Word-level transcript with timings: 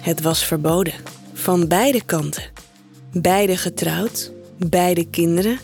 Het 0.00 0.22
was 0.22 0.44
verboden. 0.44 0.94
Van 1.32 1.68
beide 1.68 2.04
kanten. 2.04 2.42
Beide 3.12 3.56
getrouwd, 3.56 4.32
beide 4.56 5.04
kinderen. 5.10 5.58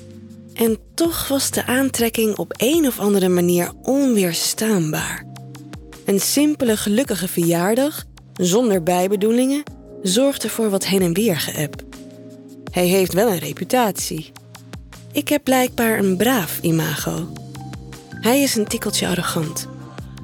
En 0.54 0.78
toch 0.94 1.28
was 1.28 1.50
de 1.50 1.66
aantrekking 1.66 2.36
op 2.36 2.54
een 2.56 2.86
of 2.86 2.98
andere 2.98 3.28
manier 3.28 3.72
onweerstaanbaar. 3.82 5.24
Een 6.04 6.20
simpele 6.20 6.76
gelukkige 6.76 7.28
verjaardag, 7.28 8.04
zonder 8.34 8.82
bijbedoelingen, 8.82 9.62
zorgde 10.02 10.48
voor 10.48 10.70
wat 10.70 10.86
heen 10.86 11.02
en 11.02 11.12
weer 11.14 11.36
geëp. 11.36 11.82
Hij 12.70 12.86
heeft 12.86 13.12
wel 13.12 13.28
een 13.28 13.38
reputatie. 13.38 14.32
Ik 15.12 15.28
heb 15.28 15.44
blijkbaar 15.44 15.98
een 15.98 16.16
braaf 16.16 16.58
imago. 16.62 17.32
Hij 18.10 18.42
is 18.42 18.54
een 18.54 18.66
tikkeltje 18.66 19.08
arrogant, 19.08 19.68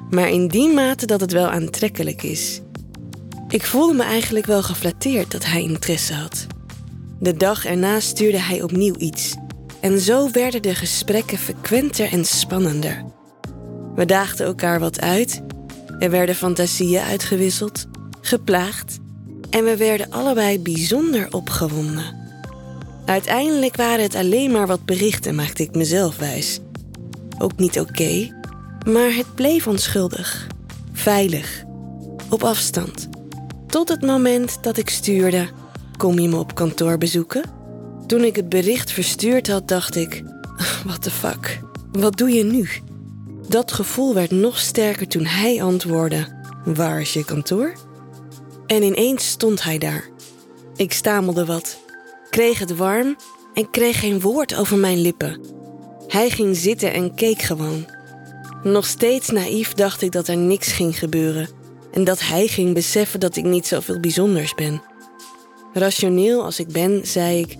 maar 0.09 0.29
in 0.29 0.47
die 0.47 0.73
mate 0.73 1.05
dat 1.05 1.21
het 1.21 1.31
wel 1.31 1.47
aantrekkelijk 1.47 2.23
is. 2.23 2.61
Ik 3.53 3.65
voelde 3.65 3.93
me 3.93 4.03
eigenlijk 4.03 4.45
wel 4.45 4.63
geflatteerd 4.63 5.31
dat 5.31 5.45
hij 5.45 5.63
interesse 5.63 6.13
had. 6.13 6.47
De 7.19 7.37
dag 7.37 7.65
erna 7.65 7.99
stuurde 7.99 8.39
hij 8.39 8.61
opnieuw 8.61 8.95
iets. 8.97 9.35
En 9.79 9.99
zo 9.99 10.31
werden 10.31 10.61
de 10.61 10.75
gesprekken 10.75 11.37
frequenter 11.37 12.11
en 12.11 12.25
spannender. 12.25 13.03
We 13.95 14.05
daagden 14.05 14.45
elkaar 14.45 14.79
wat 14.79 15.01
uit. 15.01 15.41
Er 15.99 16.09
werden 16.09 16.35
fantasieën 16.35 17.01
uitgewisseld, 17.01 17.85
geplaagd. 18.21 18.99
En 19.49 19.63
we 19.63 19.77
werden 19.77 20.11
allebei 20.11 20.59
bijzonder 20.59 21.33
opgewonden. 21.33 22.15
Uiteindelijk 23.05 23.75
waren 23.75 24.03
het 24.03 24.15
alleen 24.15 24.51
maar 24.51 24.67
wat 24.67 24.85
berichten, 24.85 25.35
maakte 25.35 25.63
ik 25.63 25.75
mezelf 25.75 26.17
wijs. 26.17 26.59
Ook 27.37 27.57
niet 27.57 27.79
oké, 27.79 28.41
maar 28.85 29.15
het 29.15 29.35
bleef 29.35 29.67
onschuldig. 29.67 30.47
Veilig. 30.93 31.63
Op 32.29 32.43
afstand. 32.43 33.11
Tot 33.73 33.89
het 33.89 34.01
moment 34.01 34.63
dat 34.63 34.77
ik 34.77 34.89
stuurde: 34.89 35.49
Kom 35.97 36.19
je 36.19 36.27
me 36.27 36.37
op 36.37 36.55
kantoor 36.55 36.97
bezoeken? 36.97 37.43
Toen 38.07 38.23
ik 38.23 38.35
het 38.35 38.49
bericht 38.49 38.91
verstuurd 38.91 39.47
had, 39.47 39.67
dacht 39.67 39.95
ik: 39.95 40.23
What 40.85 41.01
the 41.01 41.11
fuck? 41.11 41.59
Wat 41.91 42.17
doe 42.17 42.29
je 42.29 42.43
nu? 42.43 42.69
Dat 43.47 43.71
gevoel 43.71 44.13
werd 44.13 44.31
nog 44.31 44.59
sterker 44.59 45.07
toen 45.07 45.25
hij 45.25 45.63
antwoordde: 45.63 46.27
Waar 46.65 47.01
is 47.01 47.13
je 47.13 47.25
kantoor? 47.25 47.73
En 48.67 48.83
ineens 48.83 49.27
stond 49.27 49.63
hij 49.63 49.77
daar. 49.77 50.09
Ik 50.75 50.93
stamelde 50.93 51.45
wat, 51.45 51.77
kreeg 52.29 52.59
het 52.59 52.75
warm 52.75 53.15
en 53.53 53.69
kreeg 53.69 53.99
geen 53.99 54.19
woord 54.19 54.55
over 54.55 54.77
mijn 54.77 55.01
lippen. 55.01 55.41
Hij 56.07 56.29
ging 56.29 56.57
zitten 56.57 56.93
en 56.93 57.15
keek 57.15 57.41
gewoon. 57.41 57.85
Nog 58.63 58.85
steeds 58.85 59.29
naïef 59.29 59.73
dacht 59.73 60.01
ik 60.01 60.11
dat 60.11 60.27
er 60.27 60.37
niks 60.37 60.71
ging 60.71 60.99
gebeuren 60.99 61.61
en 61.93 62.03
dat 62.03 62.19
hij 62.19 62.47
ging 62.47 62.73
beseffen 62.73 63.19
dat 63.19 63.35
ik 63.35 63.43
niet 63.43 63.67
zoveel 63.67 63.99
bijzonders 63.99 64.53
ben. 64.53 64.81
Rationeel 65.73 66.43
als 66.43 66.59
ik 66.59 66.67
ben, 66.67 67.07
zei 67.07 67.39
ik: 67.39 67.57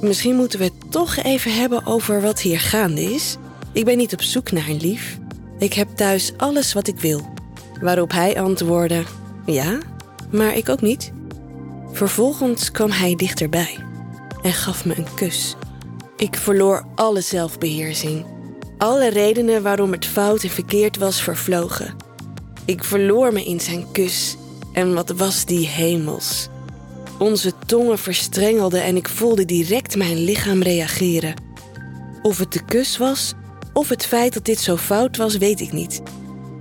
Misschien 0.00 0.36
moeten 0.36 0.58
we 0.58 0.64
het 0.64 0.90
toch 0.90 1.16
even 1.16 1.54
hebben 1.54 1.86
over 1.86 2.20
wat 2.20 2.40
hier 2.40 2.60
gaande 2.60 3.02
is. 3.02 3.36
Ik 3.72 3.84
ben 3.84 3.96
niet 3.96 4.12
op 4.12 4.22
zoek 4.22 4.52
naar 4.52 4.68
een 4.68 4.80
lief. 4.80 5.18
Ik 5.58 5.72
heb 5.72 5.88
thuis 5.94 6.32
alles 6.36 6.72
wat 6.72 6.86
ik 6.86 7.00
wil. 7.00 7.32
Waarop 7.80 8.12
hij 8.12 8.40
antwoordde: 8.40 9.02
Ja, 9.46 9.78
maar 10.30 10.56
ik 10.56 10.68
ook 10.68 10.80
niet. 10.80 11.12
Vervolgens 11.92 12.70
kwam 12.70 12.90
hij 12.90 13.16
dichterbij 13.16 13.78
en 14.42 14.52
gaf 14.52 14.84
me 14.84 14.96
een 14.96 15.14
kus. 15.14 15.56
Ik 16.16 16.36
verloor 16.36 16.86
alle 16.94 17.20
zelfbeheersing. 17.20 18.26
Alle 18.78 19.08
redenen 19.08 19.62
waarom 19.62 19.92
het 19.92 20.06
fout 20.06 20.42
en 20.42 20.50
verkeerd 20.50 20.96
was 20.96 21.22
vervlogen. 21.22 21.94
Ik 22.64 22.84
verloor 22.84 23.32
me 23.32 23.44
in 23.44 23.60
zijn 23.60 23.86
kus 23.92 24.36
en 24.72 24.94
wat 24.94 25.10
was 25.10 25.44
die 25.44 25.66
hemels. 25.66 26.48
Onze 27.18 27.52
tongen 27.66 27.98
verstrengelden 27.98 28.82
en 28.82 28.96
ik 28.96 29.08
voelde 29.08 29.44
direct 29.44 29.96
mijn 29.96 30.18
lichaam 30.18 30.62
reageren. 30.62 31.34
Of 32.22 32.38
het 32.38 32.52
de 32.52 32.64
kus 32.64 32.96
was 32.96 33.34
of 33.72 33.88
het 33.88 34.06
feit 34.06 34.34
dat 34.34 34.44
dit 34.44 34.58
zo 34.58 34.76
fout 34.76 35.16
was, 35.16 35.36
weet 35.36 35.60
ik 35.60 35.72
niet. 35.72 36.02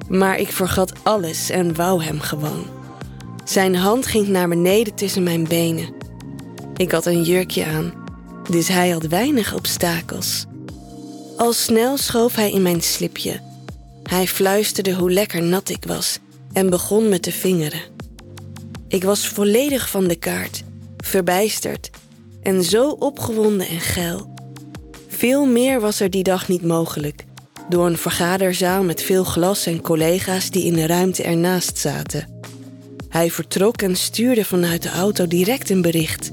Maar 0.10 0.40
ik 0.40 0.52
vergat 0.52 0.94
alles 1.04 1.50
en 1.50 1.76
wou 1.76 2.04
hem 2.04 2.20
gewoon. 2.20 2.66
Zijn 3.44 3.76
hand 3.76 4.08
ging 4.08 4.28
naar 4.28 4.48
beneden 4.48 4.96
tussen 4.96 5.24
mijn 5.24 5.48
benen. 5.48 5.94
Ik 6.78 6.92
had 6.92 7.06
een 7.06 7.24
jurkje 7.24 7.66
aan, 7.66 7.94
dus 8.50 8.68
hij 8.68 8.90
had 8.90 9.04
weinig 9.04 9.56
obstakels. 9.56 10.46
Al 11.38 11.54
snel 11.54 11.98
schoof 11.98 12.36
hij 12.36 12.52
in 12.52 12.62
mijn 12.62 12.82
slipje. 12.82 13.49
Hij 14.10 14.28
fluisterde 14.28 14.94
hoe 14.94 15.12
lekker 15.12 15.42
nat 15.42 15.70
ik 15.70 15.84
was 15.88 16.20
en 16.54 16.70
begon 16.70 17.10
me 17.10 17.20
te 17.20 17.32
vingeren. 17.32 17.82
Ik 18.88 19.04
was 19.04 19.28
volledig 19.28 19.90
van 19.90 20.08
de 20.08 20.16
kaart, 20.16 20.64
verbijsterd 20.98 21.90
en 22.42 22.64
zo 22.64 22.90
opgewonden 22.90 23.68
en 23.68 23.80
geil. 23.80 24.34
Veel 25.08 25.46
meer 25.46 25.80
was 25.80 26.00
er 26.00 26.10
die 26.10 26.24
dag 26.24 26.48
niet 26.48 26.64
mogelijk, 26.64 27.26
door 27.70 27.86
een 27.86 27.98
vergaderzaal 27.98 28.84
met 28.84 29.02
veel 29.02 29.24
glas 29.24 29.66
en 29.66 29.82
collega's 29.82 30.50
die 30.50 30.64
in 30.64 30.74
de 30.74 30.88
ruimte 30.88 31.24
ernaast 31.24 31.78
zaten. 31.78 32.42
Hij 33.10 33.32
vertrok 33.32 33.82
en 33.82 33.96
stuurde 33.96 34.46
vanuit 34.46 34.82
de 34.82 34.90
auto 34.90 35.28
direct 35.28 35.70
een 35.70 35.82
bericht. 35.82 36.32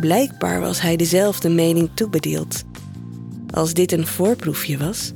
Blijkbaar 0.00 0.60
was 0.60 0.80
hij 0.80 0.96
dezelfde 0.96 1.48
mening 1.48 1.90
toebedeeld. 1.94 2.62
Als 3.50 3.74
dit 3.74 3.92
een 3.92 4.06
voorproefje 4.06 4.78
was. 4.78 5.12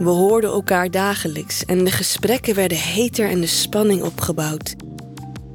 We 0.00 0.08
hoorden 0.08 0.50
elkaar 0.50 0.90
dagelijks 0.90 1.64
en 1.64 1.84
de 1.84 1.90
gesprekken 1.90 2.54
werden 2.54 2.78
heter 2.78 3.28
en 3.28 3.40
de 3.40 3.46
spanning 3.46 4.02
opgebouwd. 4.02 4.74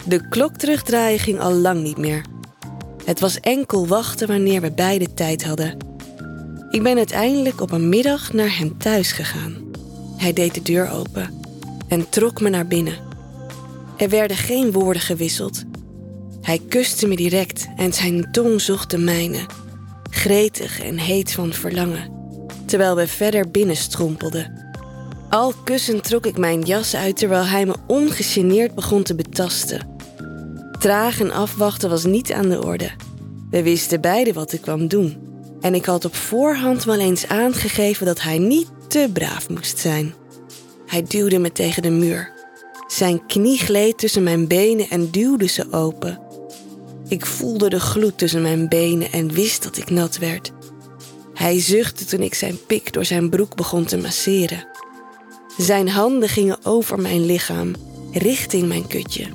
De 0.07 0.27
klok 0.29 0.55
terugdraaien 0.55 1.19
ging 1.19 1.39
al 1.39 1.53
lang 1.53 1.81
niet 1.81 1.97
meer. 1.97 2.25
Het 3.05 3.19
was 3.19 3.39
enkel 3.39 3.87
wachten 3.87 4.27
wanneer 4.27 4.61
we 4.61 4.71
beide 4.71 5.13
tijd 5.13 5.43
hadden. 5.43 5.77
Ik 6.69 6.83
ben 6.83 6.97
uiteindelijk 6.97 7.61
op 7.61 7.71
een 7.71 7.89
middag 7.89 8.33
naar 8.33 8.57
hem 8.57 8.77
thuis 8.77 9.11
gegaan. 9.11 9.55
Hij 10.17 10.33
deed 10.33 10.53
de 10.53 10.61
deur 10.61 10.89
open 10.89 11.41
en 11.87 12.09
trok 12.09 12.41
me 12.41 12.49
naar 12.49 12.67
binnen. 12.67 12.97
Er 13.97 14.09
werden 14.09 14.37
geen 14.37 14.71
woorden 14.71 15.01
gewisseld. 15.01 15.63
Hij 16.41 16.61
kuste 16.69 17.07
me 17.07 17.15
direct 17.15 17.67
en 17.75 17.93
zijn 17.93 18.31
tong 18.31 18.61
zocht 18.61 18.91
de 18.91 18.97
mijne, 18.97 19.45
gretig 20.09 20.81
en 20.81 20.97
heet 20.97 21.31
van 21.31 21.53
verlangen, 21.53 22.14
terwijl 22.65 22.95
we 22.95 23.07
verder 23.07 23.51
binnenstrompelden. 23.51 24.73
Al 25.29 25.53
kussend 25.63 26.03
trok 26.03 26.25
ik 26.25 26.37
mijn 26.37 26.61
jas 26.61 26.95
uit 26.95 27.17
terwijl 27.17 27.45
hij 27.45 27.65
me 27.65 27.75
ongegeneerd 27.87 28.75
begon 28.75 29.03
te 29.03 29.15
betasten. 29.15 29.87
Traag 30.79 31.19
en 31.19 31.31
afwachten 31.31 31.89
was 31.89 32.03
niet 32.03 32.31
aan 32.31 32.49
de 32.49 32.63
orde. 32.63 32.91
We 33.49 33.63
wisten 33.63 34.01
beiden 34.01 34.33
wat 34.33 34.53
ik 34.53 34.61
kwam 34.61 34.87
doen. 34.87 35.17
En 35.61 35.75
ik 35.75 35.85
had 35.85 36.05
op 36.05 36.15
voorhand 36.15 36.83
wel 36.83 36.99
eens 36.99 37.27
aangegeven 37.27 38.05
dat 38.05 38.21
hij 38.21 38.37
niet 38.37 38.67
te 38.87 39.09
braaf 39.13 39.49
moest 39.49 39.77
zijn. 39.77 40.13
Hij 40.85 41.03
duwde 41.03 41.39
me 41.39 41.51
tegen 41.51 41.81
de 41.81 41.89
muur. 41.89 42.31
Zijn 42.87 43.25
knie 43.25 43.57
gleed 43.57 43.97
tussen 43.97 44.23
mijn 44.23 44.47
benen 44.47 44.89
en 44.89 45.11
duwde 45.11 45.47
ze 45.47 45.71
open. 45.71 46.19
Ik 47.07 47.25
voelde 47.25 47.69
de 47.69 47.79
gloed 47.79 48.17
tussen 48.17 48.41
mijn 48.41 48.69
benen 48.69 49.11
en 49.11 49.31
wist 49.31 49.63
dat 49.63 49.77
ik 49.77 49.89
nat 49.89 50.17
werd. 50.17 50.51
Hij 51.45 51.59
zuchtte 51.59 52.05
toen 52.05 52.21
ik 52.21 52.33
zijn 52.33 52.65
pik 52.65 52.93
door 52.93 53.05
zijn 53.05 53.29
broek 53.29 53.55
begon 53.55 53.85
te 53.85 53.97
masseren. 53.97 54.67
Zijn 55.57 55.89
handen 55.89 56.29
gingen 56.29 56.57
over 56.63 56.99
mijn 57.01 57.25
lichaam, 57.25 57.73
richting 58.11 58.67
mijn 58.67 58.87
kutje. 58.87 59.25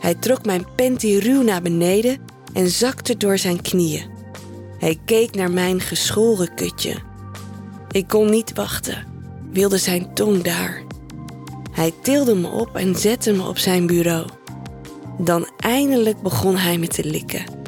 Hij 0.00 0.14
trok 0.14 0.44
mijn 0.44 0.66
panty 0.76 1.18
ruw 1.18 1.42
naar 1.42 1.62
beneden 1.62 2.18
en 2.52 2.68
zakte 2.68 3.16
door 3.16 3.38
zijn 3.38 3.62
knieën. 3.62 4.10
Hij 4.78 4.98
keek 5.04 5.34
naar 5.34 5.50
mijn 5.50 5.80
geschoren 5.80 6.54
kutje. 6.54 6.94
Ik 7.90 8.08
kon 8.08 8.30
niet 8.30 8.54
wachten, 8.54 9.06
wilde 9.50 9.78
zijn 9.78 10.14
tong 10.14 10.42
daar. 10.42 10.82
Hij 11.72 11.92
tilde 12.02 12.34
me 12.34 12.48
op 12.48 12.76
en 12.76 12.96
zette 12.96 13.32
me 13.32 13.48
op 13.48 13.58
zijn 13.58 13.86
bureau. 13.86 14.28
Dan 15.18 15.48
eindelijk 15.56 16.22
begon 16.22 16.56
hij 16.56 16.78
me 16.78 16.86
te 16.86 17.04
likken. 17.04 17.59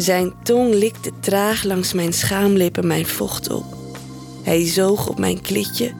Zijn 0.00 0.32
tong 0.42 0.74
likte 0.74 1.10
traag 1.20 1.64
langs 1.64 1.92
mijn 1.92 2.12
schaamlippen 2.12 2.86
mijn 2.86 3.06
vocht 3.06 3.50
op. 3.50 3.64
Hij 4.42 4.66
zoog 4.66 5.08
op 5.08 5.18
mijn 5.18 5.40
klitje, 5.40 5.92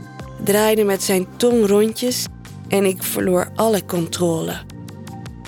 draaide 0.44 0.84
met 0.84 1.02
zijn 1.02 1.26
tong 1.36 1.66
rondjes 1.66 2.24
en 2.68 2.84
ik 2.84 3.02
verloor 3.02 3.50
alle 3.54 3.84
controle. 3.84 4.56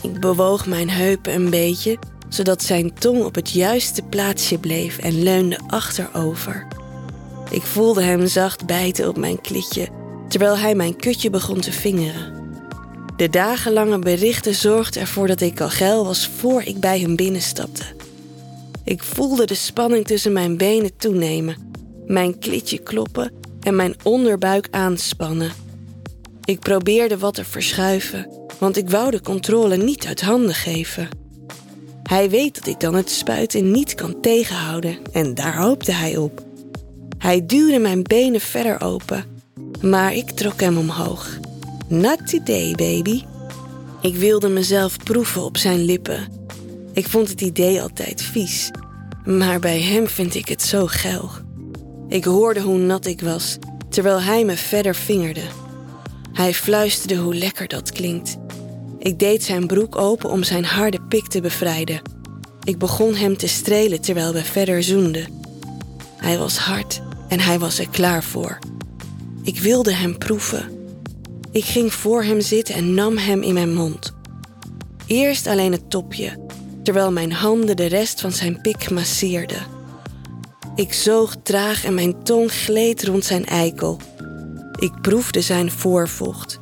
Ik 0.02 0.20
bewoog 0.20 0.66
mijn 0.66 0.90
heupen 0.90 1.34
een 1.34 1.50
beetje, 1.50 1.98
zodat 2.28 2.62
zijn 2.62 2.94
tong 2.94 3.24
op 3.24 3.34
het 3.34 3.50
juiste 3.50 4.02
plaatsje 4.02 4.58
bleef 4.58 4.98
en 4.98 5.22
leunde 5.22 5.58
achterover. 5.66 6.66
Ik 7.50 7.62
voelde 7.62 8.02
hem 8.02 8.26
zacht 8.26 8.66
bijten 8.66 9.08
op 9.08 9.16
mijn 9.16 9.40
klitje, 9.40 9.88
terwijl 10.28 10.58
hij 10.58 10.74
mijn 10.74 10.96
kutje 10.96 11.30
begon 11.30 11.60
te 11.60 11.72
vingeren. 11.72 12.32
De 13.16 13.28
dagenlange 13.28 13.98
berichten 13.98 14.54
zorgden 14.54 15.00
ervoor 15.00 15.26
dat 15.26 15.40
ik 15.40 15.60
al 15.60 15.70
geil 15.70 16.04
was 16.04 16.30
voor 16.38 16.62
ik 16.62 16.80
bij 16.80 17.00
hem 17.00 17.16
binnenstapte. 17.16 18.01
Ik 18.84 19.02
voelde 19.02 19.46
de 19.46 19.54
spanning 19.54 20.06
tussen 20.06 20.32
mijn 20.32 20.56
benen 20.56 20.96
toenemen, 20.96 21.56
mijn 22.06 22.38
klitje 22.38 22.78
kloppen 22.78 23.32
en 23.60 23.76
mijn 23.76 23.94
onderbuik 24.02 24.68
aanspannen. 24.70 25.52
Ik 26.44 26.58
probeerde 26.58 27.18
wat 27.18 27.34
te 27.34 27.44
verschuiven, 27.44 28.28
want 28.58 28.76
ik 28.76 28.90
wou 28.90 29.10
de 29.10 29.20
controle 29.20 29.76
niet 29.76 30.06
uit 30.06 30.20
handen 30.20 30.54
geven. 30.54 31.08
Hij 32.02 32.30
weet 32.30 32.54
dat 32.54 32.66
ik 32.66 32.80
dan 32.80 32.94
het 32.94 33.10
spuiten 33.10 33.70
niet 33.70 33.94
kan 33.94 34.20
tegenhouden 34.20 34.98
en 35.12 35.34
daar 35.34 35.56
hoopte 35.56 35.92
hij 35.92 36.16
op. 36.16 36.42
Hij 37.18 37.46
duwde 37.46 37.78
mijn 37.78 38.02
benen 38.02 38.40
verder 38.40 38.80
open, 38.80 39.24
maar 39.80 40.14
ik 40.14 40.30
trok 40.30 40.60
hem 40.60 40.78
omhoog. 40.78 41.38
Not 41.88 42.28
today, 42.28 42.72
baby. 42.72 43.22
Ik 44.00 44.16
wilde 44.16 44.48
mezelf 44.48 44.96
proeven 44.96 45.42
op 45.42 45.56
zijn 45.56 45.84
lippen. 45.84 46.41
Ik 46.92 47.08
vond 47.08 47.28
het 47.28 47.40
idee 47.40 47.82
altijd 47.82 48.22
vies, 48.22 48.70
maar 49.24 49.60
bij 49.60 49.80
hem 49.80 50.08
vind 50.08 50.34
ik 50.34 50.48
het 50.48 50.62
zo 50.62 50.86
geil. 50.86 51.30
Ik 52.08 52.24
hoorde 52.24 52.60
hoe 52.60 52.78
nat 52.78 53.06
ik 53.06 53.20
was, 53.20 53.58
terwijl 53.88 54.20
hij 54.20 54.44
me 54.44 54.56
verder 54.56 54.94
vingerde. 54.94 55.42
Hij 56.32 56.54
fluisterde 56.54 57.16
hoe 57.16 57.34
lekker 57.34 57.68
dat 57.68 57.92
klinkt. 57.92 58.36
Ik 58.98 59.18
deed 59.18 59.42
zijn 59.42 59.66
broek 59.66 59.96
open 59.96 60.30
om 60.30 60.42
zijn 60.42 60.64
harde 60.64 61.00
pik 61.08 61.26
te 61.26 61.40
bevrijden. 61.40 62.02
Ik 62.62 62.78
begon 62.78 63.14
hem 63.14 63.36
te 63.36 63.46
strelen 63.46 64.00
terwijl 64.00 64.32
we 64.32 64.44
verder 64.44 64.82
zoenden. 64.82 65.26
Hij 66.16 66.38
was 66.38 66.56
hard 66.56 67.02
en 67.28 67.40
hij 67.40 67.58
was 67.58 67.78
er 67.78 67.88
klaar 67.88 68.22
voor. 68.22 68.58
Ik 69.42 69.58
wilde 69.58 69.94
hem 69.94 70.18
proeven. 70.18 70.70
Ik 71.50 71.64
ging 71.64 71.92
voor 71.92 72.22
hem 72.22 72.40
zitten 72.40 72.74
en 72.74 72.94
nam 72.94 73.16
hem 73.16 73.42
in 73.42 73.54
mijn 73.54 73.74
mond. 73.74 74.14
Eerst 75.06 75.46
alleen 75.46 75.72
het 75.72 75.90
topje, 75.90 76.41
terwijl 76.82 77.12
mijn 77.12 77.32
handen 77.32 77.76
de 77.76 77.86
rest 77.86 78.20
van 78.20 78.32
zijn 78.32 78.60
pik 78.60 78.90
masseerden. 78.90 79.66
Ik 80.74 80.92
zoog 80.92 81.36
traag 81.42 81.84
en 81.84 81.94
mijn 81.94 82.22
tong 82.22 82.52
gleed 82.52 83.04
rond 83.04 83.24
zijn 83.24 83.46
eikel. 83.46 84.00
Ik 84.78 85.00
proefde 85.00 85.40
zijn 85.40 85.70
voorvocht. 85.70 86.58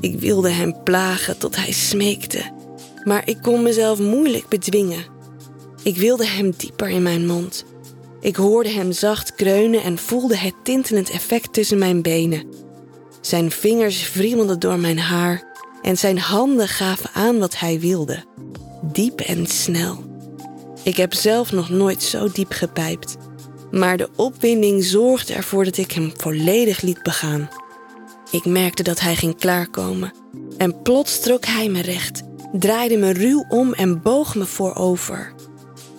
Ik 0.00 0.20
wilde 0.20 0.50
hem 0.50 0.82
plagen 0.82 1.38
tot 1.38 1.56
hij 1.56 1.72
smeekte, 1.72 2.50
maar 3.04 3.28
ik 3.28 3.38
kon 3.42 3.62
mezelf 3.62 3.98
moeilijk 3.98 4.48
bedwingen. 4.48 5.04
Ik 5.82 5.96
wilde 5.96 6.26
hem 6.26 6.52
dieper 6.56 6.88
in 6.88 7.02
mijn 7.02 7.26
mond. 7.26 7.64
Ik 8.20 8.36
hoorde 8.36 8.68
hem 8.70 8.92
zacht 8.92 9.34
kreunen 9.34 9.82
en 9.82 9.98
voelde 9.98 10.36
het 10.36 10.54
tintelend 10.62 11.10
effect 11.10 11.52
tussen 11.52 11.78
mijn 11.78 12.02
benen. 12.02 12.46
Zijn 13.20 13.50
vingers 13.50 14.12
wriemelden 14.12 14.58
door 14.58 14.78
mijn 14.78 14.98
haar 14.98 15.44
en 15.82 15.98
zijn 15.98 16.18
handen 16.18 16.68
gaven 16.68 17.10
aan 17.12 17.38
wat 17.38 17.58
hij 17.58 17.80
wilde. 17.80 18.24
Diep 18.82 19.20
en 19.20 19.46
snel. 19.46 20.04
Ik 20.82 20.96
heb 20.96 21.14
zelf 21.14 21.52
nog 21.52 21.68
nooit 21.68 22.02
zo 22.02 22.28
diep 22.32 22.52
gepijpt, 22.52 23.16
maar 23.70 23.96
de 23.96 24.08
opwinding 24.16 24.84
zorgde 24.84 25.34
ervoor 25.34 25.64
dat 25.64 25.76
ik 25.76 25.92
hem 25.92 26.12
volledig 26.16 26.80
liet 26.80 27.02
begaan. 27.02 27.48
Ik 28.30 28.44
merkte 28.44 28.82
dat 28.82 29.00
hij 29.00 29.16
ging 29.16 29.36
klaarkomen 29.36 30.12
en 30.56 30.82
plots 30.82 31.20
trok 31.20 31.44
hij 31.44 31.68
me 31.68 31.82
recht, 31.82 32.22
draaide 32.52 32.96
me 32.96 33.12
ruw 33.12 33.44
om 33.48 33.72
en 33.72 34.02
boog 34.02 34.34
me 34.34 34.46
voorover. 34.46 35.34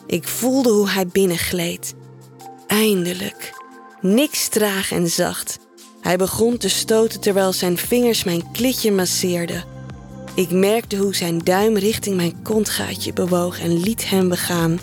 Ik 0.05 0.27
voelde 0.27 0.69
hoe 0.69 0.89
hij 0.89 1.07
binnengleed. 1.07 1.93
Eindelijk. 2.67 3.53
Niks 4.01 4.47
traag 4.47 4.91
en 4.91 5.07
zacht. 5.07 5.59
Hij 6.01 6.17
begon 6.17 6.57
te 6.57 6.69
stoten 6.69 7.19
terwijl 7.19 7.53
zijn 7.53 7.77
vingers 7.77 8.23
mijn 8.23 8.51
klitje 8.51 8.91
masseerden. 8.91 9.63
Ik 10.33 10.51
merkte 10.51 10.97
hoe 10.97 11.15
zijn 11.15 11.39
duim 11.39 11.77
richting 11.77 12.15
mijn 12.15 12.41
kontgaatje 12.43 13.13
bewoog 13.13 13.59
en 13.59 13.79
liet 13.79 14.09
hem 14.09 14.29
begaan. 14.29 14.79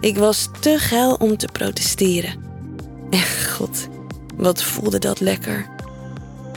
Ik 0.00 0.16
was 0.16 0.48
te 0.60 0.78
geil 0.78 1.14
om 1.14 1.36
te 1.36 1.48
protesteren. 1.52 2.34
En 3.10 3.22
god, 3.56 3.88
wat 4.36 4.62
voelde 4.62 4.98
dat 4.98 5.20
lekker. 5.20 5.66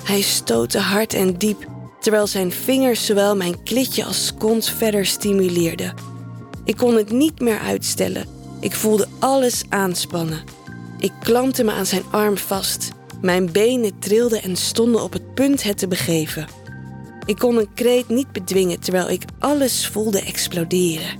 Hij 0.04 0.22
stootte 0.22 0.80
hard 0.80 1.14
en 1.14 1.38
diep, 1.38 1.68
terwijl 2.00 2.28
zijn 2.28 2.52
vingers 2.52 3.06
zowel 3.06 3.36
mijn 3.36 3.64
klitje 3.64 4.06
als 4.06 4.34
kont 4.38 4.66
verder 4.66 5.06
stimuleerden. 5.06 5.94
Ik 6.64 6.78
kon 6.78 6.96
het 6.96 7.12
niet 7.12 7.40
meer 7.40 7.60
uitstellen. 7.60 8.26
Ik 8.60 8.76
voelde 8.76 9.08
alles 9.20 9.64
aanspannen. 9.70 10.44
Ik 11.00 11.12
klampte 11.20 11.64
me 11.64 11.72
aan 11.72 11.86
zijn 11.86 12.04
arm 12.12 12.38
vast. 12.38 12.90
Mijn 13.22 13.52
benen 13.52 14.00
trilden 14.00 14.42
en 14.42 14.56
stonden 14.56 15.04
op 15.04 15.14
het 15.14 15.34
punt 15.34 15.64
het 15.64 15.78
te 15.78 15.88
begeven. 15.88 16.48
Ik 17.32 17.38
kon 17.38 17.58
een 17.58 17.74
kreet 17.74 18.10
niet 18.10 18.32
bedwingen 18.32 18.80
terwijl 18.80 19.10
ik 19.10 19.24
alles 19.40 19.88
voelde 19.88 20.22
exploderen. 20.22 21.20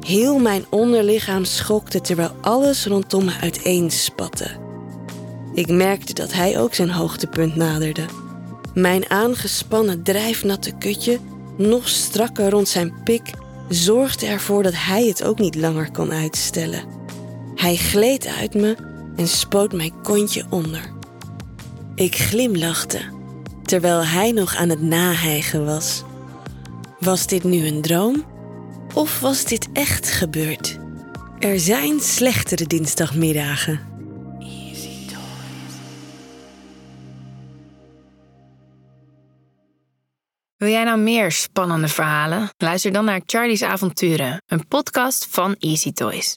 Heel 0.00 0.38
mijn 0.38 0.64
onderlichaam 0.70 1.44
schokte 1.44 2.00
terwijl 2.00 2.30
alles 2.40 2.86
rondom 2.86 3.24
me 3.24 3.32
uiteenspatte. 3.40 4.50
Ik 5.54 5.68
merkte 5.68 6.12
dat 6.12 6.32
hij 6.32 6.58
ook 6.58 6.74
zijn 6.74 6.90
hoogtepunt 6.90 7.56
naderde. 7.56 8.04
Mijn 8.74 9.10
aangespannen 9.10 10.02
drijfnatte 10.02 10.72
kutje, 10.78 11.18
nog 11.56 11.88
strakker 11.88 12.50
rond 12.50 12.68
zijn 12.68 12.94
pik, 13.04 13.30
zorgde 13.68 14.26
ervoor 14.26 14.62
dat 14.62 14.74
hij 14.76 15.06
het 15.06 15.24
ook 15.24 15.38
niet 15.38 15.54
langer 15.54 15.90
kon 15.90 16.12
uitstellen. 16.12 16.84
Hij 17.54 17.76
gleed 17.76 18.26
uit 18.26 18.54
me 18.54 18.76
en 19.16 19.28
spoot 19.28 19.72
mijn 19.72 20.02
kontje 20.02 20.44
onder. 20.50 20.92
Ik 21.94 22.16
glimlachte, 22.16 23.00
terwijl 23.64 24.04
hij 24.04 24.32
nog 24.32 24.56
aan 24.56 24.68
het 24.68 24.82
nahijgen 24.82 25.64
was. 25.64 26.02
Was 26.98 27.26
dit 27.26 27.44
nu 27.44 27.66
een 27.66 27.82
droom? 27.82 28.24
Of 28.94 29.20
was 29.20 29.44
dit 29.44 29.68
echt 29.72 30.10
gebeurd? 30.10 30.78
Er 31.38 31.60
zijn 31.60 32.00
slechtere 32.00 32.66
dinsdagmiddagen. 32.66 33.90
Wil 40.56 40.70
jij 40.70 40.84
nou 40.84 40.98
meer 40.98 41.32
spannende 41.32 41.88
verhalen? 41.88 42.50
Luister 42.56 42.92
dan 42.92 43.04
naar 43.04 43.20
Charlie's 43.26 43.62
Avonturen, 43.62 44.42
een 44.46 44.68
podcast 44.68 45.26
van 45.30 45.56
Easy 45.58 45.92
Toys. 45.92 46.30